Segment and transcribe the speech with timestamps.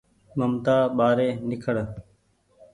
[0.37, 1.75] ممتآ ٻآري نيکڙ